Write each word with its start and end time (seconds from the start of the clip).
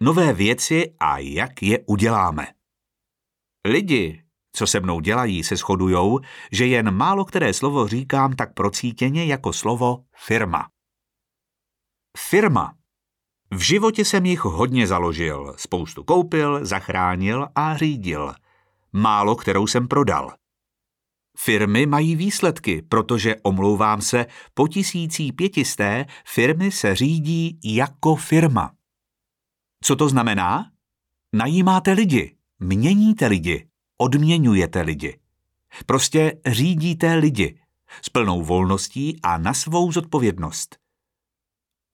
nové 0.00 0.32
věci 0.32 0.94
a 1.00 1.18
jak 1.18 1.62
je 1.62 1.78
uděláme. 1.86 2.46
Lidi, 3.64 4.22
co 4.52 4.66
se 4.66 4.80
mnou 4.80 5.00
dělají, 5.00 5.44
se 5.44 5.56
shodujou, 5.56 6.20
že 6.52 6.66
jen 6.66 6.90
málo 6.90 7.24
které 7.24 7.54
slovo 7.54 7.88
říkám 7.88 8.36
tak 8.36 8.54
procítěně 8.54 9.24
jako 9.24 9.52
slovo 9.52 10.04
firma. 10.16 10.68
Firma. 12.18 12.74
V 13.50 13.60
životě 13.60 14.04
jsem 14.04 14.26
jich 14.26 14.40
hodně 14.44 14.86
založil, 14.86 15.54
spoustu 15.56 16.04
koupil, 16.04 16.66
zachránil 16.66 17.48
a 17.54 17.76
řídil. 17.76 18.34
Málo 18.92 19.36
kterou 19.36 19.66
jsem 19.66 19.88
prodal. 19.88 20.32
Firmy 21.38 21.86
mají 21.86 22.16
výsledky, 22.16 22.82
protože, 22.82 23.36
omlouvám 23.42 24.00
se, 24.00 24.26
po 24.54 24.68
tisící 24.68 25.32
pětisté 25.32 26.06
firmy 26.26 26.72
se 26.72 26.94
řídí 26.94 27.58
jako 27.64 28.16
firma. 28.16 28.77
Co 29.84 29.96
to 29.96 30.08
znamená? 30.08 30.70
Najímáte 31.32 31.92
lidi, 31.92 32.36
měníte 32.58 33.26
lidi, 33.26 33.68
odměňujete 33.98 34.80
lidi. 34.80 35.20
Prostě 35.86 36.40
řídíte 36.46 37.14
lidi 37.14 37.60
s 38.02 38.08
plnou 38.08 38.42
volností 38.42 39.20
a 39.22 39.38
na 39.38 39.54
svou 39.54 39.92
zodpovědnost. 39.92 40.78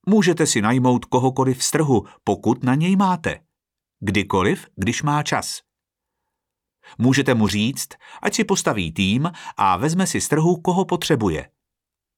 Můžete 0.06 0.47
si 0.47 0.62
najmout 0.62 1.05
kohokoliv 1.05 1.65
z 1.65 1.70
trhu, 1.70 2.06
pokud 2.25 2.65
na 2.65 2.75
něj 2.75 2.97
máte. 2.97 3.41
Kdykoliv, 4.01 4.66
když 4.77 5.03
má 5.03 5.23
čas. 5.23 5.61
Můžete 6.98 7.34
mu 7.34 7.48
říct, 7.48 7.89
ať 8.23 8.34
si 8.34 8.45
postaví 8.45 8.92
tým 8.92 9.30
a 9.56 9.77
vezme 9.77 10.06
si 10.06 10.20
z 10.20 10.28
trhu, 10.28 10.56
koho 10.56 10.84
potřebuje. 10.84 11.51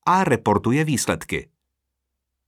A 0.06 0.24
reportuje 0.24 0.84
výsledky. 0.84 1.50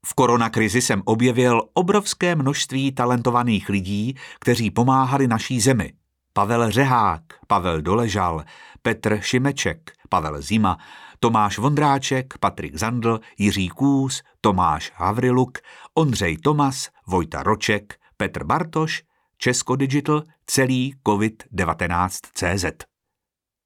V 0.09 0.15
koronakrizi 0.15 0.83
jsem 0.83 1.03
objevil 1.05 1.63
obrovské 1.75 2.35
množství 2.35 2.93
talentovaných 2.93 3.69
lidí, 3.69 4.15
kteří 4.41 4.71
pomáhali 4.71 5.29
naší 5.29 5.61
zemi. 5.61 5.93
Pavel 6.33 6.71
Řehák, 6.71 7.23
Pavel 7.47 7.83
Doležal, 7.83 8.45
Petr 8.83 9.21
Šimeček, 9.21 9.93
Pavel 10.09 10.43
Zima, 10.43 10.79
Tomáš 11.21 11.59
Vondráček, 11.59 12.39
Patrik 12.39 12.77
Zandl, 12.77 13.21
Jiří 13.39 13.69
Kůz, 13.69 14.23
Tomáš 14.41 14.93
Havriluk, 14.95 15.59
Ondřej 15.95 16.37
Tomas, 16.37 16.89
Vojta 17.07 17.43
Roček, 17.43 17.95
Petr 18.17 18.45
Bartoš, 18.45 19.03
Česko 19.39 19.77
Digital, 19.77 20.23
celý 20.47 20.95
COVID-19 21.07 22.09
CZ. 22.35 22.85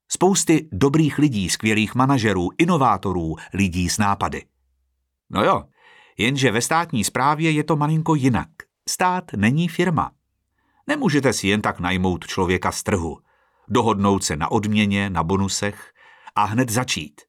Spousty 0.09 0.69
dobrých 0.73 1.19
lidí, 1.19 1.51
skvělých 1.51 1.95
manažerů, 1.95 2.49
inovátorů, 2.59 3.37
lidí 3.55 3.89
s 3.89 3.99
nápady. 3.99 4.43
No 5.31 5.45
jo, 5.45 5.63
jenže 6.19 6.51
ve 6.51 6.61
státní 6.61 7.05
správě 7.05 7.51
je 7.51 7.65
to 7.65 7.77
malinko 7.77 8.15
jinak. 8.15 8.49
Stát 8.89 9.33
není 9.37 9.69
firma. 9.69 10.11
Nemůžete 10.87 11.33
si 11.33 11.49
jen 11.49 11.63
tak 11.63 11.81
najmout 11.81 12.27
člověka 12.27 12.73
z 12.73 12.83
trhu, 12.83 13.19
dohodnout 13.69 14.25
se 14.25 14.37
na 14.37 14.51
odměně, 14.51 15.11
na 15.11 15.23
bonusech 15.23 15.93
a 16.35 16.45
hned 16.45 16.71
začít. 16.71 17.21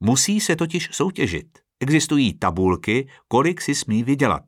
Musí 0.00 0.40
se 0.40 0.56
totiž 0.56 0.88
soutěžit. 0.92 1.58
Existují 1.80 2.34
tabulky, 2.34 3.08
kolik 3.28 3.60
si 3.60 3.74
smí 3.74 4.04
vydělat. 4.04 4.42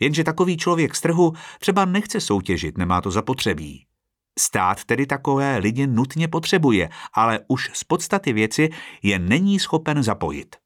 Jenže 0.00 0.24
takový 0.24 0.56
člověk 0.56 0.94
z 0.94 1.00
trhu 1.00 1.32
třeba 1.60 1.84
nechce 1.84 2.20
soutěžit, 2.20 2.78
nemá 2.78 3.00
to 3.00 3.10
zapotřebí. 3.10 3.86
Stát 4.38 4.84
tedy 4.84 5.06
takové 5.06 5.56
lidi 5.58 5.86
nutně 5.86 6.28
potřebuje, 6.28 6.88
ale 7.12 7.40
už 7.48 7.70
z 7.72 7.84
podstaty 7.84 8.32
věci 8.32 8.68
je 9.02 9.18
není 9.18 9.58
schopen 9.58 10.02
zapojit. 10.02 10.56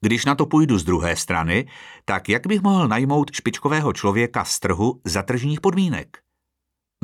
Když 0.00 0.24
na 0.24 0.34
to 0.34 0.46
půjdu 0.46 0.78
z 0.78 0.84
druhé 0.84 1.16
strany, 1.16 1.68
tak 2.04 2.28
jak 2.28 2.46
bych 2.46 2.60
mohl 2.60 2.88
najmout 2.88 3.30
špičkového 3.32 3.92
člověka 3.92 4.44
z 4.44 4.60
trhu 4.60 5.00
za 5.04 5.22
tržních 5.22 5.60
podmínek? 5.60 6.18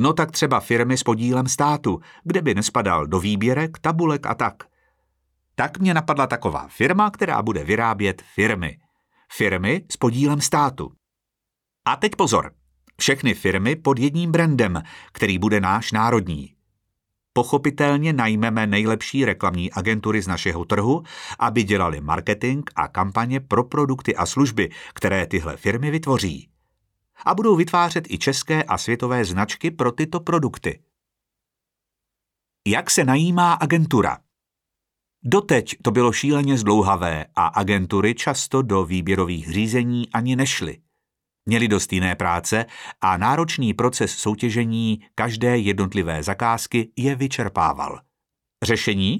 No 0.01 0.13
tak 0.13 0.31
třeba 0.31 0.59
firmy 0.59 0.97
s 0.97 1.03
podílem 1.03 1.47
státu, 1.47 1.99
kde 2.23 2.41
by 2.41 2.55
nespadal 2.55 3.07
do 3.07 3.19
výběrek, 3.19 3.79
tabulek 3.79 4.25
a 4.25 4.35
tak. 4.35 4.63
Tak 5.55 5.79
mě 5.79 5.93
napadla 5.93 6.27
taková 6.27 6.67
firma, 6.67 7.11
která 7.11 7.41
bude 7.41 7.63
vyrábět 7.63 8.21
firmy. 8.35 8.77
Firmy 9.31 9.85
s 9.91 9.97
podílem 9.97 10.41
státu. 10.41 10.91
A 11.85 11.95
teď 11.95 12.15
pozor. 12.15 12.51
Všechny 12.99 13.33
firmy 13.33 13.75
pod 13.75 13.99
jedním 13.99 14.31
brandem, 14.31 14.83
který 15.11 15.39
bude 15.39 15.59
náš 15.59 15.91
národní. 15.91 16.56
Pochopitelně 17.37 18.13
najmeme 18.13 18.67
nejlepší 18.67 19.25
reklamní 19.25 19.71
agentury 19.71 20.21
z 20.21 20.27
našeho 20.27 20.65
trhu, 20.65 21.03
aby 21.39 21.63
dělali 21.63 22.01
marketing 22.01 22.69
a 22.75 22.87
kampaně 22.87 23.39
pro 23.39 23.63
produkty 23.63 24.15
a 24.15 24.25
služby, 24.25 24.69
které 24.93 25.27
tyhle 25.27 25.57
firmy 25.57 25.91
vytvoří. 25.91 26.49
A 27.25 27.35
budou 27.35 27.55
vytvářet 27.55 28.03
i 28.09 28.17
české 28.17 28.63
a 28.63 28.77
světové 28.77 29.25
značky 29.25 29.71
pro 29.71 29.91
tyto 29.91 30.19
produkty. 30.19 30.79
Jak 32.67 32.91
se 32.91 33.03
najímá 33.03 33.53
agentura? 33.53 34.17
Doteď 35.23 35.75
to 35.81 35.91
bylo 35.91 36.11
šíleně 36.11 36.57
zdlouhavé 36.57 37.25
a 37.35 37.47
agentury 37.47 38.15
často 38.15 38.61
do 38.61 38.85
výběrových 38.85 39.51
řízení 39.51 40.09
ani 40.13 40.35
nešly. 40.35 40.77
Měli 41.47 41.67
dost 41.67 41.93
jiné 41.93 42.15
práce 42.15 42.65
a 43.01 43.17
náročný 43.17 43.73
proces 43.73 44.11
soutěžení 44.11 44.99
každé 45.15 45.57
jednotlivé 45.57 46.23
zakázky 46.23 46.91
je 46.95 47.15
vyčerpával. 47.15 47.99
Řešení? 48.63 49.19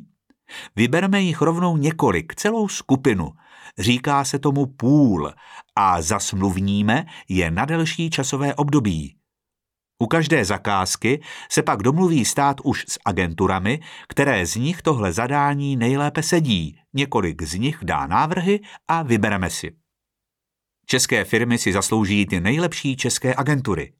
Vybereme 0.75 1.21
jich 1.21 1.41
rovnou 1.41 1.77
několik, 1.77 2.35
celou 2.35 2.67
skupinu. 2.67 3.31
Říká 3.77 4.23
se 4.23 4.39
tomu 4.39 4.65
půl 4.65 5.33
a 5.75 6.01
zasmluvníme 6.01 7.05
je 7.29 7.51
na 7.51 7.65
delší 7.65 8.09
časové 8.09 8.55
období. 8.55 9.15
U 9.99 10.07
každé 10.07 10.45
zakázky 10.45 11.21
se 11.51 11.63
pak 11.63 11.83
domluví 11.83 12.25
stát 12.25 12.57
už 12.63 12.85
s 12.87 12.99
agenturami, 13.05 13.79
které 14.07 14.45
z 14.45 14.55
nich 14.55 14.81
tohle 14.81 15.13
zadání 15.13 15.75
nejlépe 15.75 16.23
sedí. 16.23 16.79
Několik 16.93 17.43
z 17.43 17.53
nich 17.53 17.77
dá 17.83 18.07
návrhy 18.07 18.59
a 18.87 19.03
vybereme 19.03 19.49
si. 19.49 19.86
České 20.89 21.23
firmy 21.23 21.57
si 21.57 21.73
zaslouží 21.73 22.25
ty 22.25 22.39
nejlepší 22.39 22.95
české 22.95 23.35
agentury. 23.35 23.93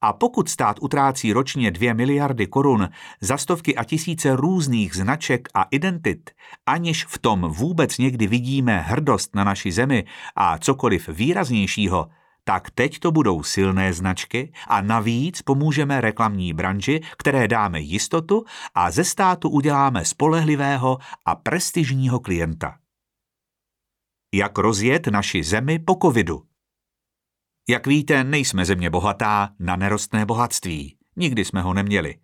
A 0.00 0.12
pokud 0.12 0.48
stát 0.48 0.76
utrácí 0.80 1.32
ročně 1.32 1.70
2 1.70 1.94
miliardy 1.94 2.46
korun 2.46 2.88
za 3.20 3.36
stovky 3.36 3.76
a 3.76 3.84
tisíce 3.84 4.36
různých 4.36 4.94
značek 4.94 5.48
a 5.54 5.62
identit, 5.70 6.30
aniž 6.66 7.04
v 7.04 7.18
tom 7.18 7.40
vůbec 7.40 7.98
někdy 7.98 8.26
vidíme 8.26 8.80
hrdost 8.80 9.34
na 9.34 9.44
naši 9.44 9.72
zemi 9.72 10.04
a 10.36 10.58
cokoliv 10.58 11.08
výraznějšího, 11.08 12.08
tak 12.44 12.70
teď 12.70 12.98
to 12.98 13.12
budou 13.12 13.42
silné 13.42 13.92
značky 13.92 14.52
a 14.68 14.80
navíc 14.80 15.42
pomůžeme 15.42 16.00
reklamní 16.00 16.52
branži, 16.52 17.00
které 17.18 17.48
dáme 17.48 17.80
jistotu 17.80 18.44
a 18.74 18.90
ze 18.90 19.04
státu 19.04 19.48
uděláme 19.48 20.04
spolehlivého 20.04 20.98
a 21.24 21.34
prestižního 21.34 22.20
klienta. 22.20 22.76
Jak 24.34 24.58
rozjet 24.58 25.06
naši 25.06 25.42
zemi 25.42 25.78
po 25.78 25.96
covidu? 26.02 26.42
Jak 27.68 27.86
víte, 27.86 28.24
nejsme 28.24 28.64
země 28.64 28.90
bohatá 28.90 29.48
na 29.58 29.76
nerostné 29.76 30.26
bohatství. 30.26 30.96
Nikdy 31.16 31.44
jsme 31.44 31.62
ho 31.62 31.74
neměli. 31.74 32.14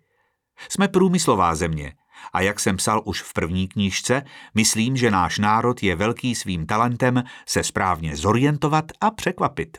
Jsme 0.69 0.87
průmyslová 0.87 1.55
země 1.55 1.93
a 2.33 2.41
jak 2.41 2.59
jsem 2.59 2.77
psal 2.77 3.01
už 3.05 3.21
v 3.21 3.33
první 3.33 3.67
knížce, 3.67 4.23
myslím, 4.55 4.97
že 4.97 5.11
náš 5.11 5.39
národ 5.39 5.83
je 5.83 5.95
velký 5.95 6.35
svým 6.35 6.65
talentem 6.65 7.23
se 7.47 7.63
správně 7.63 8.15
zorientovat 8.15 8.85
a 9.01 9.11
překvapit. 9.11 9.77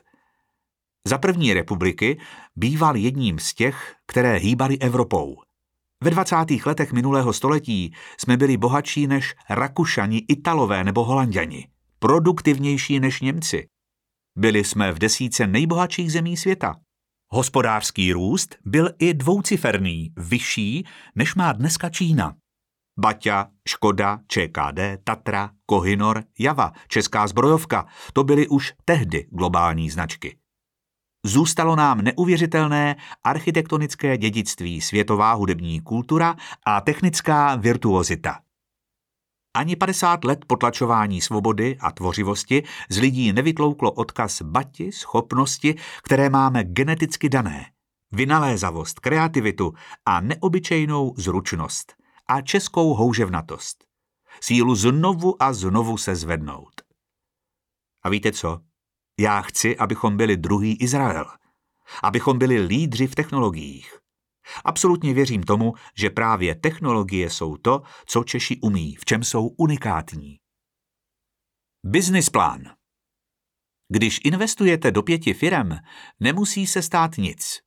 Za 1.07 1.19
první 1.19 1.55
republiky 1.55 2.21
býval 2.57 2.97
jedním 2.97 3.39
z 3.39 3.55
těch, 3.55 3.95
které 4.07 4.37
hýbali 4.37 4.79
Evropou. 4.79 5.37
Ve 6.03 6.11
20. 6.11 6.37
letech 6.67 6.93
minulého 6.93 7.33
století 7.33 7.95
jsme 8.21 8.37
byli 8.37 8.57
bohatší 8.57 9.07
než 9.07 9.35
Rakušani, 9.51 10.19
Italové 10.29 10.85
nebo 10.85 11.05
Holanděni, 11.05 11.69
produktivnější 12.05 13.01
než 13.01 13.21
Němci. 13.21 13.67
Byli 14.39 14.65
jsme 14.65 14.93
v 14.93 14.99
desíce 14.99 15.47
nejbohatších 15.47 16.13
zemí 16.13 16.37
světa. 16.37 16.75
Hospodářský 17.33 18.13
růst 18.13 18.57
byl 18.65 18.91
i 18.99 19.15
dvouciferný, 19.15 20.13
vyšší, 20.17 20.85
než 21.15 21.35
má 21.35 21.53
dneska 21.53 21.91
Čína. 21.91 22.35
Baťa, 22.99 23.47
Škoda, 23.69 24.19
ČKD, 24.29 25.05
Tatra, 25.05 25.51
Kohinor, 25.67 26.25
Java, 26.39 26.73
Česká 26.89 27.27
zbrojovka, 27.27 27.87
to 28.13 28.25
byly 28.25 28.49
už 28.49 28.73
tehdy 28.85 29.27
globální 29.31 29.91
značky. 29.91 30.39
Zůstalo 31.27 31.77
nám 31.77 32.01
neuvěřitelné 32.01 32.97
architektonické 33.23 34.19
dědictví, 34.19 34.81
světová 34.81 35.33
hudební 35.33 35.81
kultura 35.81 36.37
a 36.67 36.81
technická 36.81 37.57
virtuozita. 37.57 38.44
Ani 39.55 39.77
50 39.77 40.25
let 40.25 40.45
potlačování 40.45 41.21
svobody 41.21 41.77
a 41.81 41.93
tvořivosti 41.93 42.63
z 42.89 42.99
lidí 42.99 43.33
nevytlouklo 43.33 43.93
odkaz 43.93 44.43
bati, 44.43 44.93
schopnosti, 44.93 45.75
které 46.03 46.31
máme 46.31 46.65
geneticky 46.65 47.29
dané, 47.29 47.67
vynalézavost, 48.13 49.01
kreativitu 49.01 49.75
a 50.07 50.21
neobyčejnou 50.21 51.15
zručnost 51.17 51.95
a 52.27 52.41
českou 52.41 52.95
houževnatost. 52.95 53.85
Sílu 54.41 54.75
znovu 54.75 55.43
a 55.43 55.53
znovu 55.53 55.97
se 55.97 56.17
zvednout. 56.17 56.83
A 58.03 58.09
víte 58.09 58.33
co? 58.33 58.61
Já 59.21 59.41
chci, 59.41 59.77
abychom 59.77 60.17
byli 60.17 60.37
druhý 60.37 60.77
Izrael. 60.77 61.27
Abychom 62.03 62.39
byli 62.39 62.59
lídři 62.59 63.07
v 63.07 63.15
technologiích. 63.15 64.04
Absolutně 64.65 65.15
věřím 65.15 65.43
tomu, 65.43 65.73
že 65.97 66.11
právě 66.11 66.55
technologie 66.55 67.31
jsou 67.31 67.57
to, 67.57 67.83
co 68.07 68.25
Češi 68.25 68.61
umí, 68.63 68.95
v 68.95 69.05
čem 69.05 69.25
jsou 69.25 69.47
unikátní. 69.47 70.39
Business 71.87 72.31
plán. 72.31 72.63
Když 73.89 74.21
investujete 74.25 74.91
do 74.91 75.03
pěti 75.03 75.35
firem, 75.35 75.79
nemusí 76.21 76.67
se 76.67 76.83
stát 76.83 77.17
nic. 77.19 77.61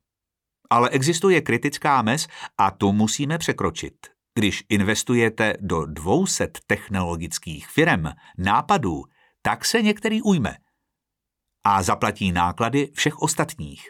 Ale 0.70 0.90
existuje 0.90 1.42
kritická 1.42 2.02
mez 2.02 2.28
a 2.58 2.72
tu 2.72 2.92
musíme 2.92 3.38
překročit. 3.38 3.96
Když 4.36 4.64
investujete 4.70 5.54
do 5.60 5.86
200 5.86 6.48
technologických 6.68 7.68
firm, 7.68 8.04
nápadů, 8.38 9.04
tak 9.42 9.66
se 9.66 9.82
některý 9.82 10.22
ujme 10.22 10.58
a 11.64 11.84
zaplatí 11.84 12.32
náklady 12.32 12.92
všech 12.94 13.18
ostatních. 13.20 13.90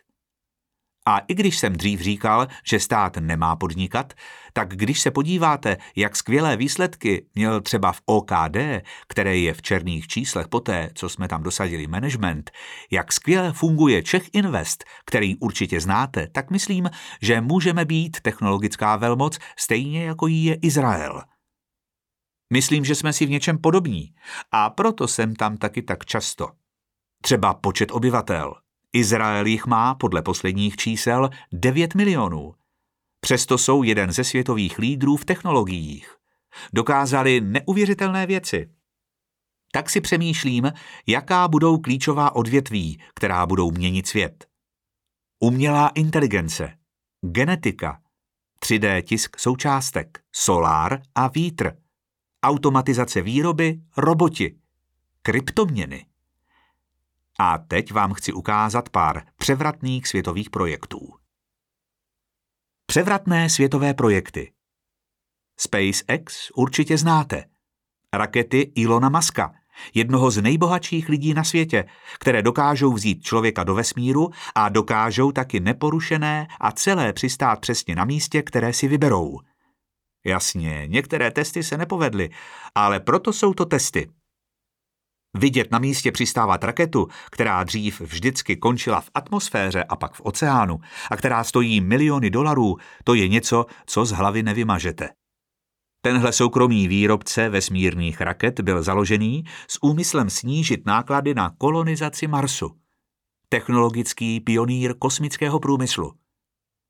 A 1.07 1.19
i 1.19 1.33
když 1.33 1.57
jsem 1.57 1.73
dřív 1.73 2.01
říkal, 2.01 2.47
že 2.63 2.79
stát 2.79 3.17
nemá 3.17 3.55
podnikat, 3.55 4.13
tak 4.53 4.69
když 4.69 4.99
se 4.99 5.11
podíváte, 5.11 5.77
jak 5.95 6.15
skvělé 6.15 6.57
výsledky 6.57 7.25
měl 7.35 7.61
třeba 7.61 7.91
v 7.91 8.01
OKD, 8.05 8.57
které 9.07 9.37
je 9.37 9.53
v 9.53 9.61
černých 9.61 10.07
číslech 10.07 10.47
poté, 10.47 10.89
co 10.93 11.09
jsme 11.09 11.27
tam 11.27 11.43
dosadili 11.43 11.87
management, 11.87 12.51
jak 12.91 13.13
skvěle 13.13 13.53
funguje 13.53 14.03
Czech 14.03 14.29
Invest, 14.33 14.83
který 15.05 15.35
určitě 15.35 15.81
znáte, 15.81 16.27
tak 16.27 16.51
myslím, 16.51 16.89
že 17.21 17.41
můžeme 17.41 17.85
být 17.85 18.21
technologická 18.21 18.95
velmoc 18.95 19.39
stejně 19.59 20.05
jako 20.05 20.27
jí 20.27 20.43
je 20.43 20.55
Izrael. 20.55 21.23
Myslím, 22.53 22.85
že 22.85 22.95
jsme 22.95 23.13
si 23.13 23.25
v 23.25 23.29
něčem 23.29 23.57
podobní 23.57 24.13
a 24.51 24.69
proto 24.69 25.07
jsem 25.07 25.35
tam 25.35 25.57
taky 25.57 25.81
tak 25.81 26.05
často. 26.05 26.47
Třeba 27.21 27.53
počet 27.53 27.91
obyvatel– 27.91 28.53
Izrael 28.97 29.45
jich 29.45 29.65
má 29.65 29.95
podle 29.95 30.21
posledních 30.21 30.75
čísel 30.75 31.29
9 31.51 31.95
milionů. 31.95 32.53
Přesto 33.19 33.57
jsou 33.57 33.83
jeden 33.83 34.11
ze 34.11 34.23
světových 34.23 34.79
lídrů 34.79 35.17
v 35.17 35.25
technologiích. 35.25 36.15
Dokázali 36.73 37.41
neuvěřitelné 37.41 38.25
věci. 38.25 38.69
Tak 39.71 39.89
si 39.89 40.01
přemýšlím, 40.01 40.71
jaká 41.07 41.47
budou 41.47 41.77
klíčová 41.77 42.35
odvětví, 42.35 43.01
která 43.15 43.45
budou 43.45 43.71
měnit 43.71 44.07
svět. 44.07 44.47
Umělá 45.39 45.87
inteligence, 45.87 46.77
genetika, 47.21 48.01
3D 48.65 49.01
tisk 49.01 49.39
součástek, 49.39 50.19
solár 50.31 51.01
a 51.15 51.27
vítr, 51.27 51.77
automatizace 52.43 53.21
výroby, 53.21 53.81
roboti, 53.97 54.55
kryptoměny. 55.21 56.05
A 57.39 57.57
teď 57.57 57.91
vám 57.91 58.13
chci 58.13 58.33
ukázat 58.33 58.89
pár 58.89 59.23
převratných 59.37 60.07
světových 60.07 60.49
projektů. 60.49 61.13
Převratné 62.85 63.49
světové 63.49 63.93
projekty. 63.93 64.53
SpaceX 65.59 66.51
určitě 66.55 66.97
znáte. 66.97 67.45
Rakety 68.13 68.71
Ilona 68.75 69.09
Maska, 69.09 69.53
jednoho 69.93 70.31
z 70.31 70.41
nejbohatších 70.41 71.09
lidí 71.09 71.33
na 71.33 71.43
světě, 71.43 71.85
které 72.19 72.41
dokážou 72.41 72.93
vzít 72.93 73.23
člověka 73.23 73.63
do 73.63 73.75
vesmíru 73.75 74.29
a 74.55 74.69
dokážou 74.69 75.31
taky 75.31 75.59
neporušené 75.59 76.47
a 76.59 76.71
celé 76.71 77.13
přistát 77.13 77.59
přesně 77.59 77.95
na 77.95 78.05
místě, 78.05 78.41
které 78.41 78.73
si 78.73 78.87
vyberou. 78.87 79.39
Jasně, 80.25 80.83
některé 80.87 81.31
testy 81.31 81.63
se 81.63 81.77
nepovedly, 81.77 82.29
ale 82.75 82.99
proto 82.99 83.33
jsou 83.33 83.53
to 83.53 83.65
testy. 83.65 84.09
Vidět 85.33 85.71
na 85.71 85.79
místě 85.79 86.11
přistávat 86.11 86.63
raketu, 86.63 87.07
která 87.31 87.63
dřív 87.63 88.01
vždycky 88.01 88.57
končila 88.57 89.01
v 89.01 89.09
atmosféře 89.13 89.83
a 89.83 89.95
pak 89.95 90.13
v 90.13 90.21
oceánu 90.23 90.79
a 91.11 91.17
která 91.17 91.43
stojí 91.43 91.81
miliony 91.81 92.29
dolarů, 92.29 92.77
to 93.03 93.13
je 93.13 93.27
něco, 93.27 93.65
co 93.85 94.05
z 94.05 94.11
hlavy 94.11 94.43
nevymažete. 94.43 95.09
Tenhle 96.01 96.33
soukromý 96.33 96.87
výrobce 96.87 97.49
vesmírných 97.49 98.21
raket 98.21 98.59
byl 98.59 98.83
založený 98.83 99.43
s 99.67 99.83
úmyslem 99.83 100.29
snížit 100.29 100.85
náklady 100.85 101.33
na 101.33 101.49
kolonizaci 101.57 102.27
Marsu. 102.27 102.79
Technologický 103.49 104.39
pionýr 104.39 104.95
kosmického 104.99 105.59
průmyslu. 105.59 106.13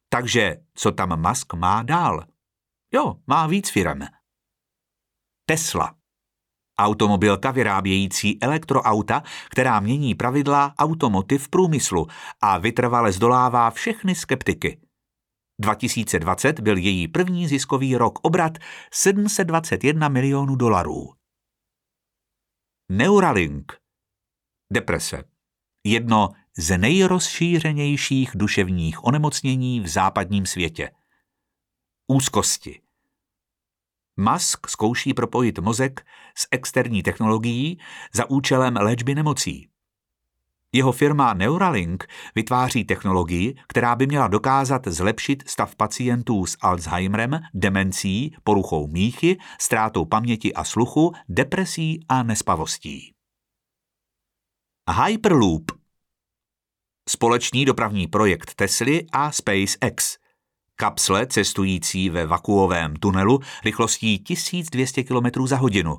Takže 0.10 0.58
co 0.74 0.92
tam 0.92 1.30
Musk 1.30 1.54
má 1.54 1.84
dál? 1.84 2.26
Jo, 2.94 3.16
má 3.28 3.48
víc 3.48 3.70
firem. 3.70 4.00
Tesla. 5.46 5.97
Automobilka 6.80 7.52
vyrábějící 7.52 8.42
elektroauta, 8.42 9.24
která 9.50 9.80
mění 9.80 10.16
pravidla 10.16 10.74
automotiv 10.80 11.50
průmyslu 11.50 12.08
a 12.42 12.58
vytrvale 12.58 13.12
zdolává 13.12 13.72
všechny 13.72 14.16
skeptiky. 14.16 14.80
2020 15.62 16.60
byl 16.60 16.78
její 16.78 17.08
první 17.08 17.48
ziskový 17.48 17.96
rok 17.96 18.20
obrat 18.22 18.58
721 18.94 20.10
milionů 20.10 20.56
dolarů. 20.56 21.14
Neuralink. 22.92 23.74
Deprese. 24.74 25.24
Jedno 25.84 26.30
z 26.58 26.78
nejrozšířenějších 26.78 28.32
duševních 28.36 29.04
onemocnění 29.04 29.80
v 29.80 29.88
západním 29.88 30.46
světě. 30.46 30.92
Úzkosti. 32.08 32.87
Musk 34.18 34.70
zkouší 34.70 35.14
propojit 35.14 35.60
mozek 35.60 36.06
s 36.36 36.48
externí 36.52 37.04
technologií 37.04 37.80
za 38.14 38.30
účelem 38.30 38.76
léčby 38.76 39.16
nemocí. 39.16 39.70
Jeho 40.72 40.92
firma 40.92 41.34
Neuralink 41.34 42.08
vytváří 42.36 42.84
technologii, 42.84 43.56
která 43.68 43.96
by 43.96 44.08
měla 44.08 44.28
dokázat 44.28 44.88
zlepšit 44.88 45.44
stav 45.50 45.76
pacientů 45.76 46.46
s 46.46 46.58
Alzheimerem, 46.62 47.40
demencí, 47.54 48.36
poruchou 48.44 48.88
míchy, 48.88 49.38
ztrátou 49.62 50.06
paměti 50.06 50.54
a 50.54 50.64
sluchu, 50.64 51.14
depresí 51.30 52.00
a 52.10 52.24
nespavostí. 52.24 53.14
Hyperloop 55.06 55.72
Společný 57.10 57.66
dopravní 57.66 58.08
projekt 58.08 58.54
Tesly 58.56 59.06
a 59.12 59.32
SpaceX– 59.32 60.18
Kapsle 60.80 61.28
cestující 61.28 62.10
ve 62.10 62.26
vakuovém 62.26 62.96
tunelu 62.96 63.40
rychlostí 63.66 64.20
1200 64.20 65.04
km 65.04 65.48
za 65.48 65.58
hodinu. 65.58 65.98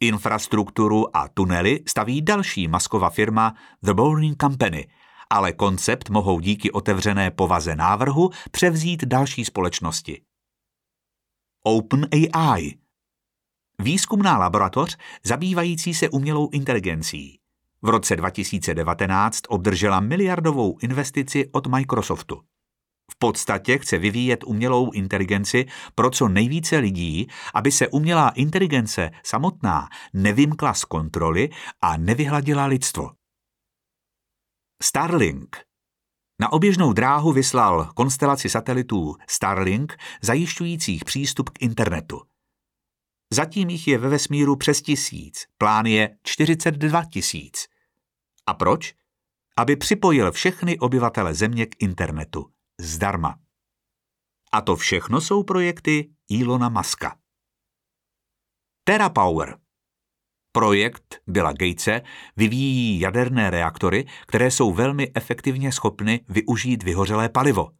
Infrastrukturu 0.00 1.16
a 1.16 1.28
tunely 1.28 1.82
staví 1.86 2.22
další 2.22 2.68
masková 2.68 3.10
firma 3.10 3.54
The 3.82 3.94
Boring 3.94 4.40
Company, 4.40 4.88
ale 5.30 5.52
koncept 5.52 6.10
mohou 6.10 6.40
díky 6.40 6.70
otevřené 6.70 7.30
povaze 7.30 7.76
návrhu 7.76 8.30
převzít 8.50 9.04
další 9.04 9.44
společnosti. 9.44 10.22
OpenAI 11.62 12.74
Výzkumná 13.78 14.38
laboratoř 14.38 14.96
zabývající 15.22 15.94
se 15.94 16.08
umělou 16.08 16.50
inteligencí. 16.50 17.38
V 17.82 17.88
roce 17.88 18.16
2019 18.16 19.40
obdržela 19.48 20.00
miliardovou 20.00 20.78
investici 20.82 21.48
od 21.52 21.66
Microsoftu. 21.66 22.42
V 23.10 23.18
podstatě 23.18 23.78
chce 23.78 23.98
vyvíjet 23.98 24.44
umělou 24.44 24.90
inteligenci 24.90 25.66
pro 25.94 26.10
co 26.10 26.28
nejvíce 26.28 26.78
lidí, 26.78 27.26
aby 27.54 27.72
se 27.72 27.88
umělá 27.88 28.28
inteligence 28.28 29.10
samotná 29.24 29.88
nevymkla 30.12 30.74
z 30.74 30.84
kontroly 30.84 31.50
a 31.80 31.96
nevyhladila 31.96 32.66
lidstvo. 32.66 33.10
Starlink 34.82 35.56
na 36.40 36.52
oběžnou 36.52 36.92
dráhu 36.92 37.32
vyslal 37.32 37.92
konstelaci 37.94 38.48
satelitů 38.48 39.16
Starlink 39.28 39.96
zajišťujících 40.22 41.04
přístup 41.04 41.50
k 41.50 41.62
internetu. 41.62 42.22
Zatím 43.32 43.70
jich 43.70 43.88
je 43.88 43.98
ve 43.98 44.08
vesmíru 44.08 44.56
přes 44.56 44.82
tisíc, 44.82 45.46
plán 45.58 45.86
je 45.86 46.18
42 46.22 47.04
tisíc. 47.04 47.66
A 48.46 48.54
proč? 48.54 48.94
Aby 49.56 49.76
připojil 49.76 50.32
všechny 50.32 50.78
obyvatele 50.78 51.34
Země 51.34 51.66
k 51.66 51.82
internetu 51.82 52.53
zdarma. 52.80 53.38
A 54.52 54.60
to 54.60 54.76
všechno 54.76 55.20
jsou 55.20 55.42
projekty 55.42 56.10
Ilona 56.30 56.68
Maska. 56.68 57.16
TerraPower 58.84 59.58
Projekt 60.52 61.20
Billa 61.26 61.52
Gatese 61.52 62.02
vyvíjí 62.36 63.00
jaderné 63.00 63.50
reaktory, 63.50 64.06
které 64.26 64.50
jsou 64.50 64.72
velmi 64.72 65.12
efektivně 65.14 65.72
schopny 65.72 66.24
využít 66.28 66.82
vyhořelé 66.82 67.28
palivo. 67.28 67.70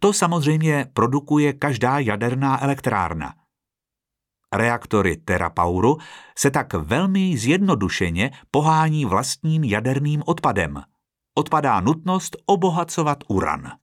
To 0.00 0.12
samozřejmě 0.12 0.86
produkuje 0.92 1.52
každá 1.52 1.98
jaderná 1.98 2.62
elektrárna. 2.62 3.34
Reaktory 4.52 5.16
TerraPoweru 5.16 5.98
se 6.38 6.50
tak 6.50 6.72
velmi 6.74 7.38
zjednodušeně 7.38 8.30
pohání 8.50 9.04
vlastním 9.04 9.64
jaderným 9.64 10.22
odpadem. 10.26 10.82
Odpadá 11.34 11.80
nutnost 11.80 12.36
obohacovat 12.46 13.24
uran. 13.28 13.78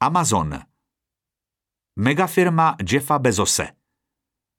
Amazon. 0.00 0.58
Megafirma 1.96 2.76
Jeffa 2.92 3.18
Bezose. 3.18 3.68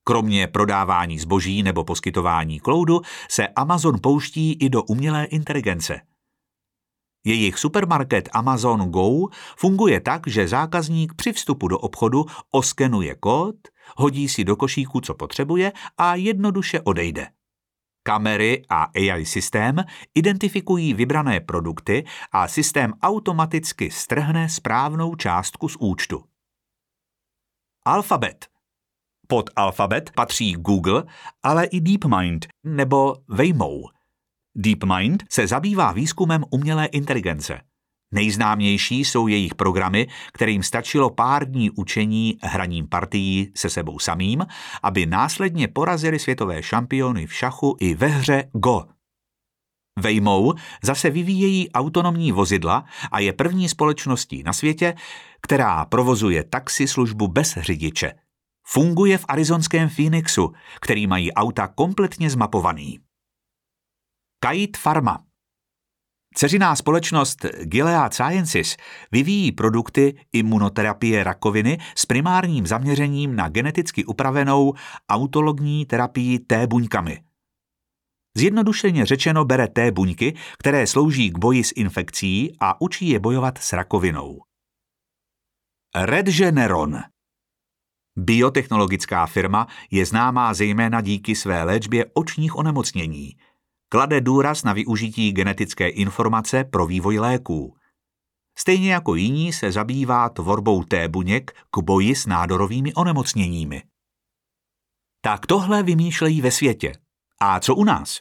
Kromě 0.04 0.48
prodávání 0.48 1.20
zboží 1.20 1.64
nebo 1.64 1.84
poskytování 1.84 2.60
kloudu 2.60 3.02
se 3.30 3.48
Amazon 3.48 4.00
pouští 4.02 4.54
i 4.54 4.70
do 4.70 4.84
umělé 4.84 5.26
inteligence. 5.26 6.02
Jejich 7.26 7.60
supermarket 7.60 8.30
Amazon 8.34 8.92
Go 8.92 9.28
funguje 9.58 10.02
tak, 10.02 10.28
že 10.28 10.48
zákazník 10.48 11.14
při 11.14 11.34
vstupu 11.34 11.68
do 11.68 11.80
obchodu 11.80 12.26
oskenuje 12.52 13.16
kód, 13.16 13.56
hodí 13.98 14.30
si 14.30 14.44
do 14.44 14.56
košíku, 14.56 15.02
co 15.02 15.14
potřebuje 15.14 15.72
a 15.98 16.16
jednoduše 16.16 16.82
odejde. 16.82 17.28
Kamery 18.08 18.66
a 18.70 18.84
AI 18.84 19.26
systém 19.26 19.76
identifikují 20.16 20.94
vybrané 20.94 21.40
produkty 21.40 22.06
a 22.32 22.48
systém 22.48 22.94
automaticky 23.02 23.92
strhne 23.92 24.50
správnou 24.50 25.16
částku 25.16 25.70
z 25.70 25.76
účtu. 25.80 26.24
Alphabet 27.86 28.48
Pod 29.28 29.50
Alphabet 29.56 30.12
patří 30.16 30.54
Google, 30.54 31.04
ale 31.44 31.66
i 31.66 31.82
DeepMind 31.82 32.48
nebo 32.64 33.16
Waymo. 33.28 33.82
DeepMind 34.56 35.24
se 35.30 35.48
zabývá 35.48 35.92
výzkumem 35.92 36.44
umělé 36.52 36.86
inteligence– 36.86 37.62
Nejznámější 38.16 39.06
jsou 39.06 39.28
jejich 39.28 39.56
programy, 39.56 40.08
kterým 40.34 40.64
stačilo 40.64 41.10
pár 41.10 41.52
dní 41.52 41.72
učení 41.72 42.38
hraním 42.42 42.88
partií 42.88 43.52
se 43.56 43.70
sebou 43.70 44.00
samým, 44.00 44.46
aby 44.84 45.06
následně 45.06 45.68
porazili 45.68 46.20
světové 46.20 46.64
šampiony 46.64 47.28
v 47.28 47.34
šachu 47.34 47.78
i 47.80 47.94
ve 47.94 48.08
hře 48.08 48.44
Go. 48.54 48.86
Waymo 50.04 50.54
zase 50.84 51.10
vyvíjejí 51.10 51.72
autonomní 51.72 52.32
vozidla 52.32 52.86
a 53.12 53.20
je 53.20 53.34
první 53.34 53.70
společností 53.70 54.44
na 54.44 54.54
světě, 54.54 54.96
která 55.42 55.86
provozuje 55.86 56.44
taxi 56.44 56.88
službu 56.88 57.28
bez 57.28 57.58
řidiče. 57.58 58.14
Funguje 58.68 59.18
v 59.18 59.26
arizonském 59.28 59.90
Phoenixu, 59.90 60.54
který 60.82 61.08
mají 61.08 61.34
auta 61.34 61.68
kompletně 61.68 62.30
zmapovaný. 62.30 63.00
Kite 64.40 64.80
Pharma 64.84 65.24
Ceřiná 66.38 66.76
společnost 66.76 67.46
Gilead 67.62 68.14
Sciences 68.14 68.78
vyvíjí 69.12 69.52
produkty 69.52 70.18
imunoterapie 70.34 71.24
rakoviny 71.24 71.78
s 71.96 72.06
primárním 72.06 72.68
zaměřením 72.68 73.36
na 73.36 73.50
geneticky 73.50 74.06
upravenou 74.06 74.74
autologní 75.10 75.86
terapii 75.86 76.40
T 76.40 76.68
buňkami. 76.68 77.24
Zjednodušeně 78.38 79.06
řečeno 79.06 79.46
bere 79.46 79.68
T 79.68 79.92
buňky, 79.92 80.36
které 80.60 80.88
slouží 80.88 81.30
k 81.30 81.38
boji 81.38 81.64
s 81.64 81.74
infekcí 81.76 82.58
a 82.60 82.82
učí 82.82 83.10
je 83.10 83.20
bojovat 83.20 83.58
s 83.58 83.74
rakovinou. 83.74 84.42
Regeneron 85.96 87.00
Biotechnologická 88.18 89.26
firma 89.26 89.68
je 89.92 90.06
známá 90.06 90.54
zejména 90.54 91.02
díky 91.02 91.36
své 91.36 91.64
léčbě 91.64 92.06
očních 92.14 92.56
onemocnění– 92.56 93.38
klade 93.90 94.22
důraz 94.22 94.64
na 94.64 94.74
využití 94.74 95.32
genetické 95.32 95.90
informace 95.90 96.64
pro 96.64 96.86
vývoj 96.86 97.20
léků. 97.20 97.76
Stejně 98.58 98.94
jako 98.94 99.16
jiní 99.16 99.54
se 99.54 99.72
zabývá 99.72 100.30
tvorbou 100.30 100.84
té 100.84 101.08
buněk 101.08 101.52
k 101.72 101.78
boji 101.78 102.16
s 102.16 102.26
nádorovými 102.26 102.94
onemocněními. 102.94 103.84
Tak 105.22 105.46
tohle 105.46 105.84
vymýšlejí 105.84 106.42
ve 106.42 106.52
světě. 106.52 106.94
A 107.42 107.60
co 107.60 107.76
u 107.76 107.84
nás? 107.84 108.20